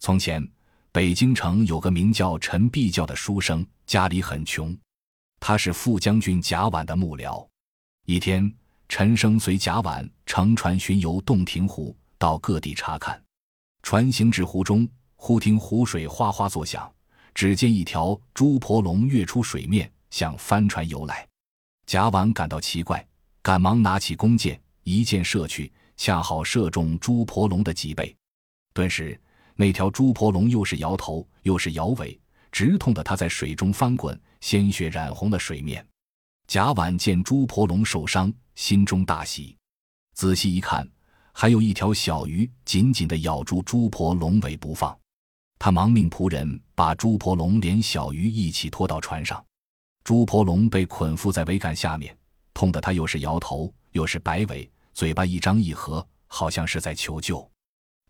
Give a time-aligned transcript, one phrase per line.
[0.00, 0.42] 从前，
[0.92, 4.74] 北京城有个名叫陈必教的书生，家里很穷，
[5.38, 7.46] 他是副将军贾婉的幕僚。
[8.06, 8.50] 一天，
[8.88, 13.22] 陈生随贾婉乘船巡游洞庭湖，到各地查看。
[13.82, 16.90] 船行至湖中，忽听湖水哗哗作响，
[17.34, 21.28] 只见一条猪婆龙跃出水面，向帆船游来。
[21.84, 23.06] 贾婉感到奇怪，
[23.42, 25.70] 赶忙拿起弓箭，一箭射去。
[25.98, 28.16] 恰好射中猪婆龙的脊背，
[28.72, 29.20] 顿时
[29.60, 32.18] 那条猪婆龙又是摇头又是摇尾，
[32.50, 35.86] 直痛的他在水中翻滚，鲜血染红了水面。
[36.46, 39.54] 贾婉见朱婆龙受伤，心中大喜，
[40.14, 40.88] 仔细一看，
[41.34, 44.98] 还有一条小鱼紧紧地咬住猪婆龙尾不放。
[45.58, 49.44] 他忙命仆人把猪婆龙连小鱼一起拖到船上。
[50.04, 52.16] 猪婆龙被捆缚在桅杆下面，
[52.54, 54.70] 痛得他又是摇头又是摆尾。
[54.94, 57.46] 嘴巴一张一合，好像是在求救。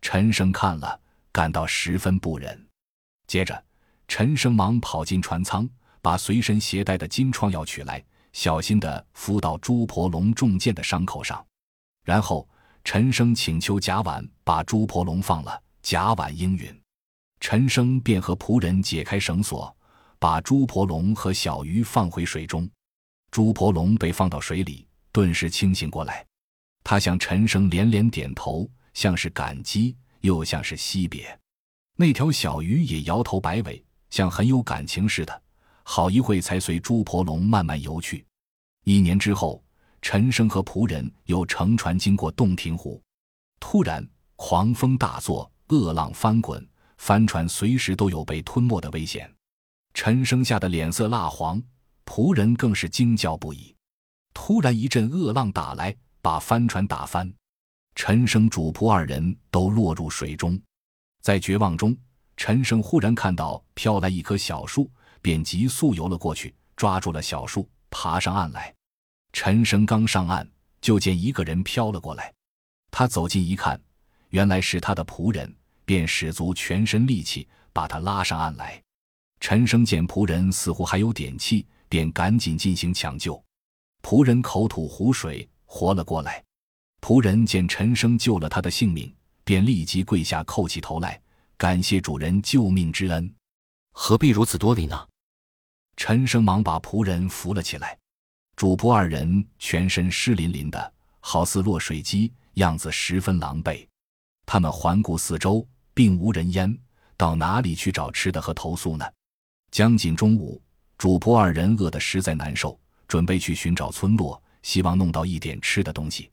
[0.01, 0.97] 陈生看了，
[1.31, 2.67] 感到十分不忍。
[3.27, 3.63] 接着，
[4.07, 5.69] 陈生忙跑进船舱，
[6.01, 11.45] 把随身携带的金疮药取来，小心地敷到朱婆龙中箭的伤口上。
[12.03, 12.47] 然后，
[12.83, 15.61] 陈生请求贾婉把朱婆龙放了。
[15.81, 16.81] 贾婉应允。
[17.39, 19.75] 陈生便和仆人解开绳索，
[20.19, 22.69] 把朱婆龙和小鱼放回水中。
[23.31, 26.23] 朱婆龙被放到水里，顿时清醒过来。
[26.83, 31.39] 他向陈生连连点头，像是感激，又像是惜别。
[31.97, 35.41] 那条小鱼也摇头摆尾，像很有感情似的。
[35.83, 38.25] 好一会才随朱婆龙慢慢游去。
[38.83, 39.63] 一年之后，
[40.01, 43.01] 陈生和仆人又乘船经过洞庭湖，
[43.59, 46.65] 突然狂风大作，恶浪翻滚，
[46.97, 49.31] 帆船随时都有被吞没的危险。
[49.93, 51.61] 陈生吓得脸色蜡黄，
[52.05, 53.75] 仆人更是惊叫不已。
[54.33, 55.95] 突然一阵恶浪打来。
[56.23, 57.33] 把帆船打翻，
[58.03, 60.59] 陈生主仆二人都落入水中。
[61.21, 61.95] 在绝望中，
[62.35, 64.89] 陈生忽然看到飘来一棵小树，
[65.21, 68.73] 便急速游了过去，抓住了小树，爬上岸来。
[69.33, 70.49] 陈生刚上岸，
[70.81, 72.33] 就见一个人飘了过来。
[72.89, 73.79] 他走近一看，
[74.29, 75.55] 原来是他的仆人，
[75.85, 78.81] 便使足全身力气把他拉上岸来。
[79.39, 83.39] 陈生见仆人似乎还有点气，便赶紧进行抢救。
[84.01, 85.47] 仆人口吐湖水。
[85.67, 86.43] 活了过来，
[87.01, 89.11] 仆人见陈生救了他的性命，
[89.43, 91.19] 便立即跪下叩起头来，
[91.57, 93.33] 感谢主人救命之恩。
[93.91, 95.07] 何必如此多礼呢？
[95.97, 97.97] 陈生忙把仆人扶了起来，
[98.55, 103.85] 主仆二人全身湿淋淋的，好似落水鸡，样子十分狼狈。
[104.45, 106.77] 他们环顾四周，并无人烟，
[107.17, 109.05] 到哪里去找吃的和投宿呢？
[109.71, 110.61] 将近中午，
[110.97, 114.41] 主仆二人饿得实在难受，准备去寻找村落。
[114.63, 116.30] 希望弄到一点吃的东西。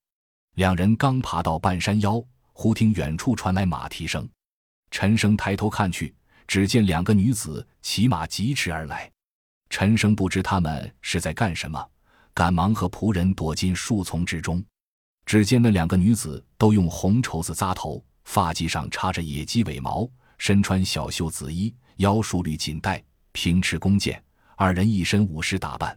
[0.58, 2.20] 两人刚爬到半山腰，
[2.52, 4.28] 忽听远处传来马蹄声。
[4.90, 6.12] 陈生抬头看去，
[6.48, 9.08] 只见两个女子骑马疾驰而来。
[9.70, 11.88] 陈生不知他们是在干什么，
[12.34, 14.60] 赶忙和仆人躲进树丛之中。
[15.24, 24.20] 只见那两个女子都用红绸子扎头，发髻上插着野鸡尾毛，身穿小袖紫衣，腰束绿锦带，平持弓箭。
[24.56, 25.96] 二人一身武士打扮。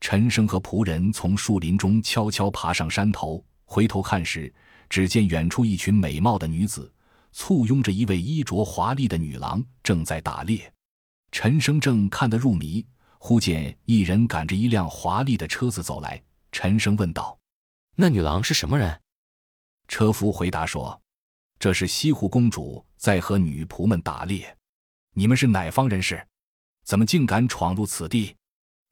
[0.00, 4.52] 陈生和仆人从树林中悄悄爬上山头，回头看时，
[4.88, 6.92] 只见远处一群美貌的女子
[7.30, 10.72] 簇拥着一位衣着华丽的女郎，正在打猎。
[11.30, 12.84] 陈生正看得入迷，
[13.20, 16.20] 忽见一人赶着一辆华丽的车子走来。
[16.50, 17.38] 陈生问道
[17.94, 19.00] ：“那女郎是什么人？”
[19.86, 21.00] 车夫回答说
[21.60, 24.52] ：“这是西湖公主在和女仆们打猎。
[25.14, 26.26] 你们是哪方人士？
[26.84, 28.34] 怎么竟敢闯入此地？”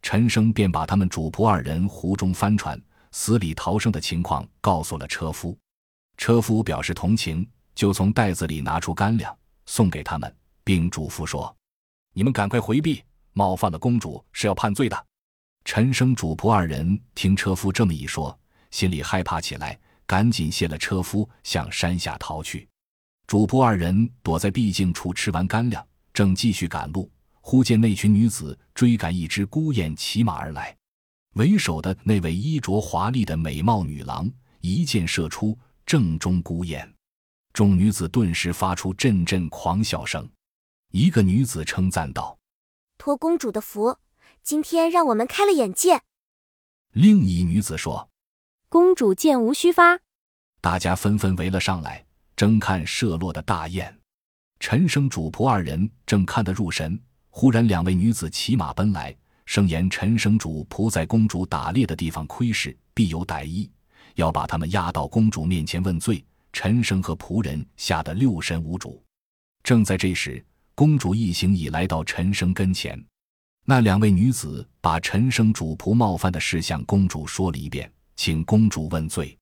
[0.03, 2.81] 陈生便把他们主仆二人湖中翻船、
[3.13, 5.57] 死里逃生的情况告诉了车夫。
[6.17, 9.37] 车夫表示同情，就从袋子里拿出干粮
[9.67, 11.55] 送给他们，并嘱咐说
[12.13, 13.03] ：“你们赶快回避，
[13.33, 15.07] 冒犯了公主是要判罪的。”
[15.65, 18.37] 陈生主仆二人听车夫这么一说，
[18.71, 22.69] 心里害怕起来，赶紧谢了车夫，向山下逃去。
[23.27, 27.11] 主仆二人躲在僻静处吃完干粮，正继续赶路。
[27.41, 30.75] 忽见那群女子追赶一只孤雁骑马而来，
[31.39, 34.29] 为首的那位衣着华丽的美貌女郎
[34.61, 35.57] 一箭射出，
[35.87, 36.93] 正中孤雁。
[37.53, 40.29] 众女子顿时发出阵阵狂笑声。
[40.91, 42.37] 一个女子称赞道
[42.99, 43.99] ：“托公主的福，
[44.43, 46.03] 今天让我们开了眼界。”
[46.91, 48.11] 另一女子说
[48.69, 50.01] ：“公主箭无虚发。”
[50.61, 52.05] 大家纷纷围了上来，
[52.35, 53.97] 争看射落的大雁。
[54.59, 57.01] 陈生主仆二人正看得入神。
[57.31, 59.17] 忽然，两位女子骑马奔来，
[59.49, 63.71] 声言陈生主仆在公主打猎的地方窥视，必有歹意，
[64.17, 66.23] 要把他们押到公主面前问罪。
[66.53, 69.03] 陈生和仆人吓得六神无主。
[69.63, 73.03] 正在这时，公主一行已来到陈生跟前。
[73.65, 79.35] 那两位女子把陈生主仆冒犯的事向公主说了一遍，请公主问罪。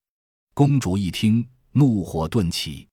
[0.53, 2.87] 公主一听，怒火顿起，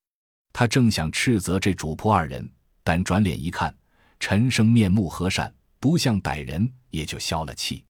[0.53, 2.51] 她正想斥责这主仆二人，
[2.83, 3.73] 但转脸一看，
[4.19, 7.85] 陈生面目和善，不像歹人，也就消了气。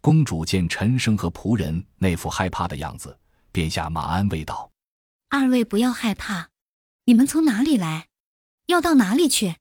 [0.00, 3.18] 公主见陈生和仆人那副害怕的样子，
[3.50, 4.70] 便下马安慰道
[5.30, 6.50] ：“二位不要害怕，
[7.04, 8.08] 你们从哪里来？
[8.66, 9.56] 要到哪里去？”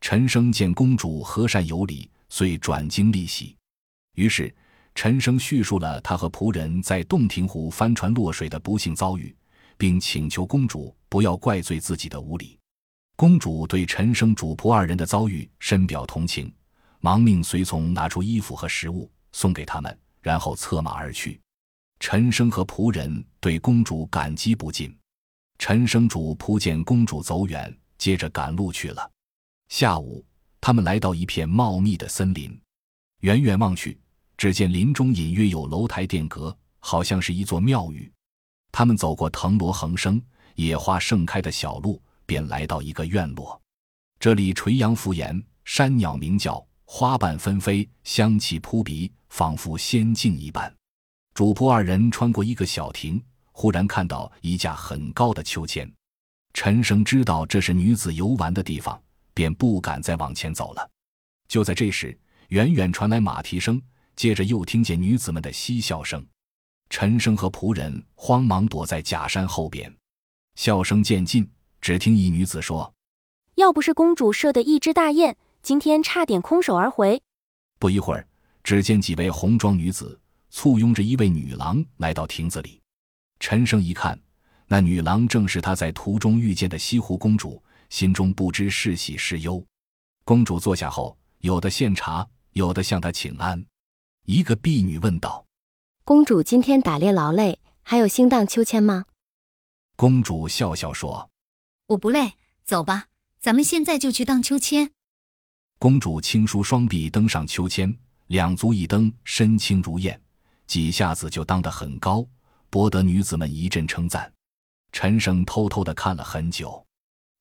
[0.00, 2.10] 陈生见公主和善有礼。
[2.30, 3.56] 遂转惊厉喜，
[4.16, 4.54] 于是
[4.94, 9.34] 陈生叙述了他和仆人在洞庭湖帆船落水的不幸遭遇，
[9.78, 12.58] 并请求公主不要怪罪自己的无礼。
[13.16, 16.52] 公主对陈生主仆二人的遭遇深表同情，
[17.00, 21.40] 忙命随从拿出衣服和食物送给他们，然后策马而去。
[22.00, 24.96] 陈生和仆人对公主感激不尽。
[25.58, 29.10] 陈生主仆见公主走远，接着赶路去了。
[29.68, 30.24] 下午。
[30.60, 32.60] 他们来到一片茂密的森林，
[33.20, 33.96] 远远望去，
[34.36, 38.12] 只见林中隐约有楼台殿阁，好像是一座庙宇。
[38.72, 40.20] 他们走过藤萝横生、
[40.56, 43.58] 野花盛开的小路，便来到一个院落。
[44.18, 50.74] 这里垂杨扶檐，山鸟鸣叫，花瓣纷飞，香气扑鼻，仿佛仙境一般。
[51.34, 55.88] 主仆二人穿过一个小亭，忽然看到一架很高的秋千。
[56.54, 58.98] 陈生知道这是女子游玩的地方。
[59.34, 60.90] 便不敢再往前走了。
[61.46, 62.18] 就在这时，
[62.48, 63.80] 远远传来马蹄声，
[64.16, 66.26] 接着又听见女子们的嬉笑声。
[66.90, 69.94] 陈生和仆人慌忙躲在假山后边。
[70.56, 71.48] 笑声渐近，
[71.80, 72.92] 只听一女子说
[73.54, 77.22] ：“要不是公主设的一只大宴，今天差点空手而回。”
[77.78, 78.26] 不一会儿，
[78.62, 80.20] 只见几位红装女子
[80.50, 82.80] 簇拥着一位女郎来到亭子里。
[83.40, 84.20] 陈生一看，
[84.66, 87.62] 那女郎正是他在途中遇见的西湖公主。
[87.90, 89.64] 心中不知是喜是忧。
[90.24, 93.64] 公主坐下后，有的献茶，有的向她请安。
[94.26, 95.46] 一个婢女问道
[96.04, 99.06] ：“公主今天打猎劳累，还有心荡秋千吗？”
[99.96, 101.30] 公主笑笑说
[101.88, 102.34] ：“我不累，
[102.66, 103.06] 走吧，
[103.40, 104.90] 咱们现在就去荡秋千。”
[105.80, 107.96] 公主轻舒双臂登上秋千，
[108.26, 110.20] 两足一蹬，身轻如燕，
[110.66, 112.26] 几下子就荡得很高，
[112.68, 114.30] 博得女子们一阵称赞。
[114.90, 116.84] 陈生偷偷的看了很久。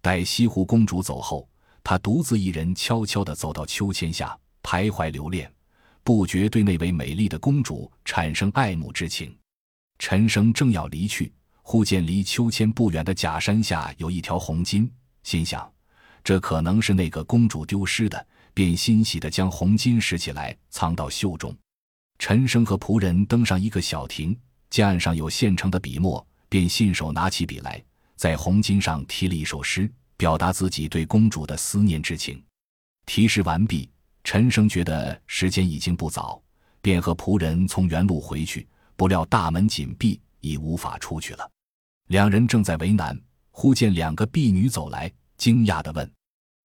[0.03, 1.49] 待西湖公主走后，
[1.83, 5.51] 他独自一人悄悄地走到秋千下，徘徊留恋，
[6.03, 9.35] 不觉对那位美丽的公主产生爱慕之情。
[9.97, 14.87] 陈生正要离去，忽见离秋千不远的假山下有一条红巾，
[15.23, 15.67] 心想
[16.27, 21.55] 这可能是那个公主丢失的，便欣喜地将红巾拾起来藏到袖中。
[22.19, 24.37] 陈生和仆人登上一个小亭，
[24.69, 27.81] 见岸上有现成的笔墨，便信手拿起笔来。
[28.17, 32.43] 在红巾上题了一首诗，表达自己对公主的思念之情。
[33.05, 33.89] 题诗完毕，
[34.25, 36.43] 陈生觉得时间已经不早，
[36.81, 38.67] 便和仆人从原路回去。
[38.97, 41.49] 不料大门紧闭，已无法出去了。
[42.09, 43.17] 两人正在为难，
[43.49, 46.05] 忽见两个婢女走来，惊讶地问：“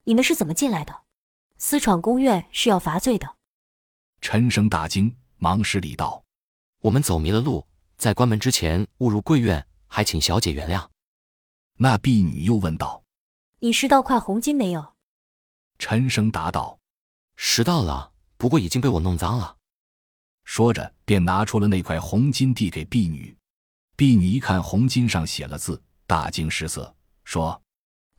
[0.04, 1.02] 你们是怎么进来的？
[1.58, 3.36] 私闯宫院是要罚罪的。”
[4.20, 6.24] 陈生大惊，忙施礼道
[6.82, 7.66] ：“我们走迷了路，
[7.96, 10.88] 在关门之前误入贵院，还请小姐原谅。”
[11.78, 13.02] 那婢女又问道
[13.60, 14.94] ：“你拾到块红巾没有？”
[15.78, 16.78] 陈生答道
[17.36, 19.56] ：“拾到了，不过已经被我弄脏了。”
[20.44, 23.36] 说着，便拿出了那块红巾递给婢女。
[23.96, 27.62] 婢女一看红巾上写了字，大惊失色，说：“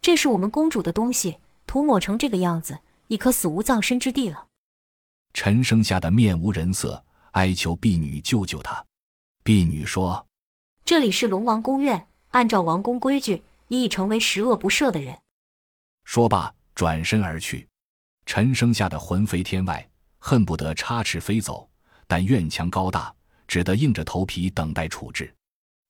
[0.01, 1.37] 这是我们公主的东西，
[1.73, 4.45] 涂抹成这个样子，已可死无葬身之地了。”
[5.33, 8.85] 陈生吓得面无人色，哀求婢女救救他。
[9.43, 10.27] 婢女说
[10.85, 15.17] ：“这里是龙王宫院，按照王宫规矩。”你已成为十恶不赦的人。
[16.03, 17.67] 说罢，转身而去。
[18.27, 19.89] 陈生吓得魂飞天外，
[20.19, 21.67] 恨不得插翅飞走，
[22.05, 23.11] 但院墙高大，
[23.47, 25.33] 只得硬着头皮等待处置。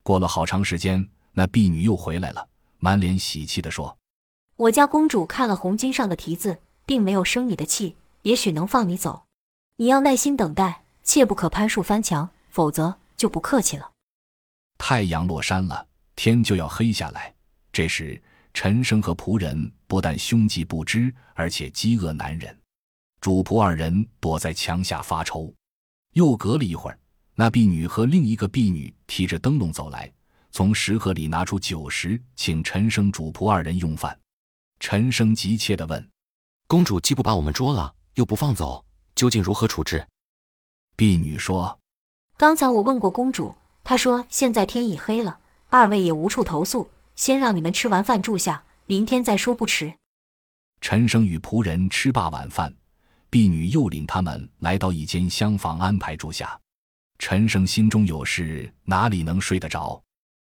[0.01, 2.47] 过了好长时间，那婢女又回来了，
[2.79, 3.93] 满脸喜气地说
[4.55, 9.23] ：“我家公主看了红巾上的题字，并没有生你的气，也许能放你走。
[9.77, 13.91] 你要耐心等待，切不可攀树翻墙，否则就不客气了。”
[14.77, 17.33] 太阳落山了，天就要黑下来。
[17.71, 18.21] 这时，
[18.53, 22.55] 陈生和仆人不但凶吉不知，而且饥饿难忍。
[23.19, 25.51] 主仆二人躲在墙下发愁。
[26.11, 26.99] 又隔了一会儿，
[27.33, 30.11] 那婢女和另一个婢女提着灯笼走来，
[30.51, 34.15] 从食盒里拿出酒食，请陈生主仆二人用饭。
[34.85, 36.09] 陈生急切地问
[36.67, 38.83] ：“公主既不把我们捉了，又不放走，
[39.15, 40.05] 究竟如何处置？”
[40.97, 41.79] 婢女说
[42.35, 49.93] ：“刚才我问过公主，她说现在天已黑了，二位也无处投宿。”先让你们吃完饭住下，明天再说不迟。
[50.81, 52.75] 陈生与仆人吃罢晚饭，
[53.29, 56.59] 婢女又领他们来到一间厢房安排住下。
[57.19, 60.03] 陈生心中有事，哪里能睡得着？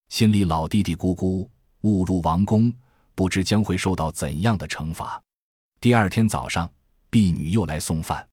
[0.09, 1.47] 心里老嘀嘀咕咕，
[1.83, 2.73] 误入王宫，
[3.15, 5.23] 不知将会受到怎样的惩罚。
[5.81, 6.71] 第二天早上，
[7.11, 8.29] 婢女又来送饭，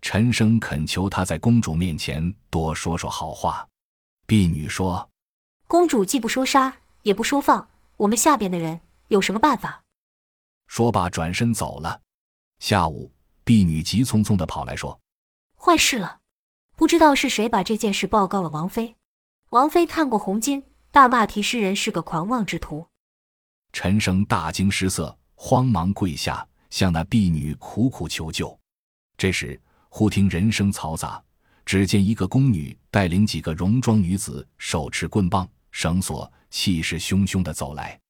[0.00, 3.66] 陈生恳求她在公主面前多说说好话。
[4.26, 5.08] 婢女说
[5.68, 9.84] ：“公主既不说杀，也不说放，我们下边的人有什么办法？”
[10.66, 12.00] 说罢，转身走了。
[12.58, 13.12] 下午，
[13.44, 14.98] 婢女急匆匆的跑来说
[15.54, 16.20] ：“坏事了！
[16.74, 18.96] 不知道是谁把这件事报告了王妃。
[19.50, 22.88] 王妃看过红巾，大骂提诗人是个狂妄之徒。”
[23.78, 28.58] 陈生大惊失色，慌忙跪下，向那婢女苦苦求救。
[29.18, 31.22] 这时，忽听人声嘈杂，
[31.66, 38.00] 只见一个宫女带领几个戎装女子，手持棍棒、绳索，气势汹汹的走来。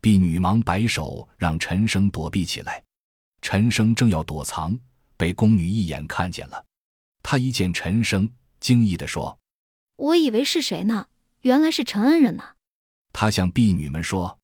[0.00, 2.82] 婢女忙摆手，让陈生躲避起来。
[3.42, 4.74] 陈生正要躲藏，
[5.18, 6.64] 被宫女一眼看见了。
[7.22, 8.26] 他一见陈生，
[8.58, 9.38] 惊异地说
[9.96, 11.08] ：“我以为是谁呢？
[11.42, 12.54] 原来是陈恩人呐！”
[13.12, 14.38] 他向婢女们说：“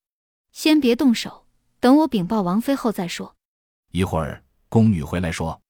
[0.57, 1.45] 先别动手，
[1.81, 3.37] 等我禀报王妃后再说。”
[3.93, 5.61] 一会儿，宫女回来说：“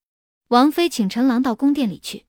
[0.47, 2.25] 王妃请陈郎到宫殿里去。”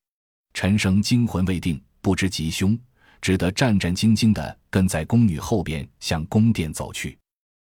[0.55, 2.75] 陈生惊魂未定，不知吉凶，
[3.21, 7.15] 只得战战兢兢地跟在宫女后边向宫殿走去。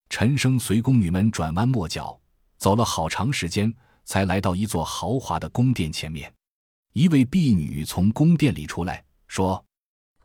[0.10, 2.20] 陈生随宫女们转弯抹角，
[2.58, 3.72] 走了好长时间，
[4.06, 6.34] 才来到一座豪华的宫殿前面。
[6.94, 9.64] 一位婢女从宫殿里出来，说：“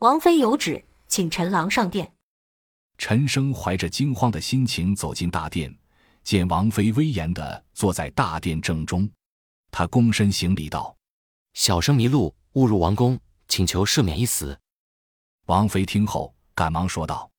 [0.01, 2.11] 王妃有旨，请陈郎上殿。”
[2.97, 5.75] 陈生怀着惊慌的心情走进大殿，
[6.23, 9.09] 见王妃威严地坐在大殿正中，
[9.71, 10.95] 他躬身行礼道
[11.53, 14.59] ：“小生迷路，误入王宫，请求赦免一死。”
[15.47, 17.29] 王妃听后，赶忙说道：“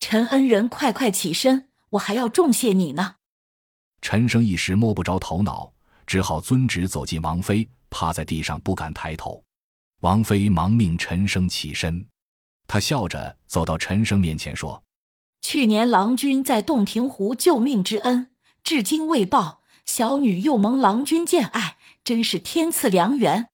[0.00, 3.14] 陈恩人，快快起身！”我还要重谢你呢。
[4.02, 5.72] 陈生一时摸不着头脑，
[6.04, 9.42] 只好遵旨走进王妃，趴在地上不敢抬头。
[10.00, 12.06] 王妃忙命陈生起身，
[12.66, 14.82] 他笑着走到陈生面前说
[15.48, 18.30] ：“去年郎君在洞庭湖救命之恩，
[18.64, 23.46] 至今未报，小女又蒙郎君见爱，真是天赐良缘。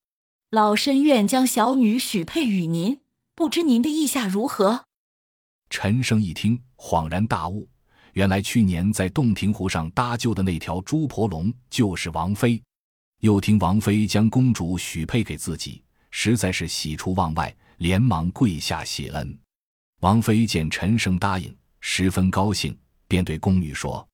[0.48, 3.00] 老身愿将小女许配与您，
[3.34, 4.86] 不知您的意下如何？”
[5.68, 7.68] 陈生一听，恍然大悟。
[8.14, 12.62] 原来去年在洞庭湖上搭救的那条猪婆龙就是王妃，
[13.20, 19.38] 又听王妃将公主许配给自己，实在是喜出望外，连忙跪下谢恩。
[20.00, 24.08] 王妃见陈生答应，十分高兴，便对宫女说：“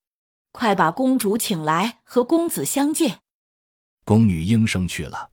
[0.51, 3.21] 快把公主请来，和公子相见。”
[4.03, 5.29] 宫女应声去了。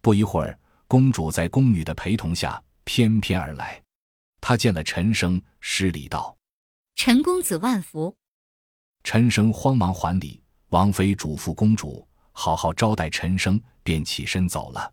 [0.00, 3.82] 不一会儿，公主在宫女的陪同下翩翩而来。
[4.40, 6.36] 她见了陈生，施礼道。
[6.94, 8.16] 陈公子万福。
[9.02, 14.92] 陈生慌忙还礼，王妃嘱咐公主好好招待陈生，便起身走了。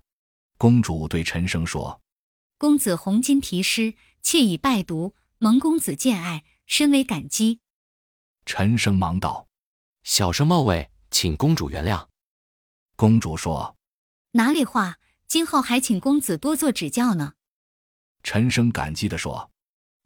[0.58, 2.02] 公主对陈生说
[2.58, 3.94] ：“公子红巾题诗，
[4.24, 7.60] 妾已拜读，蒙公子见爱，深为感激。”
[8.48, 9.50] 陈生忙道
[10.04, 12.08] ：“小生冒昧，请公主原谅。”
[12.96, 13.76] 公主说
[14.32, 17.34] ：“哪里话，今后还请公子多做指教呢。”
[18.24, 19.52] 陈生感激地说：“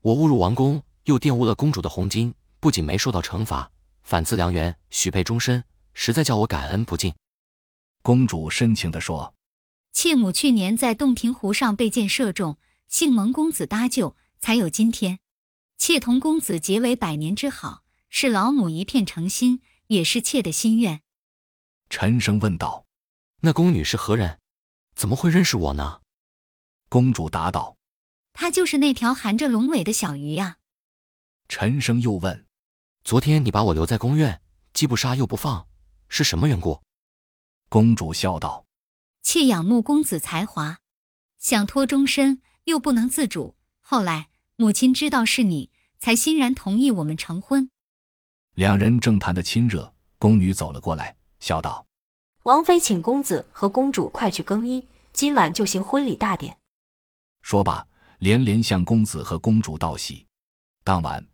[0.01, 3.69] 我误入王宫。”又玷污了公主的红巾，不仅没受到惩罚，
[4.03, 5.61] 反赐良缘，许配终身，
[5.93, 7.13] 实在叫我感恩不尽。
[8.01, 9.35] 公主深情地说
[9.91, 15.19] ：“妾母去年在洞庭湖上被箭射中，幸蒙公子搭救，才有今天。
[15.85, 21.01] 妾同公子结为百年之好，是老母一片诚心，也是妾的心愿。”
[21.91, 22.85] 陈生问道
[23.43, 24.39] ：“那宫女是何人？
[24.95, 25.99] 怎么会认识我呢？”
[26.87, 27.75] 公主答道
[28.31, 30.59] ：“她就是那条含着龙尾的小鱼呀。”
[31.49, 32.47] 陈生又问
[33.03, 35.67] ：“昨天你把我留在宫院，既不杀又不放，
[36.07, 36.81] 是什么缘故？”
[37.67, 38.65] 公主笑道
[39.21, 40.79] ：“妾仰慕公子才华，
[41.39, 43.57] 想托终身，又不能自主。
[43.81, 45.71] 后来母亲知道是你，
[46.03, 47.69] 才欣然同意我们成婚。”
[48.55, 51.87] 两人正谈得亲热，宫女走了过来，笑道
[52.43, 56.57] ：“王妃请公子和公主快去更衣，今晚就行婚礼大典。”
[57.41, 57.87] 说罢，
[58.19, 60.27] 连连向公子和公主道喜。
[60.83, 61.25] 当晚。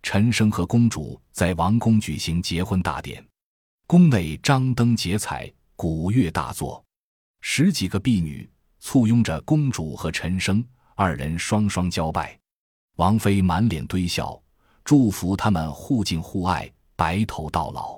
[0.00, 3.22] 陈生和公主在王宫举行结婚大典，
[3.84, 6.82] 宫内张灯结彩，鼓乐大作，
[7.40, 12.38] 十几个婢女簇拥着公主和陈生二人双双交拜。
[12.98, 14.36] 王菲满脸堆笑，
[14.84, 17.97] 祝福他们互敬互爱，白头到老。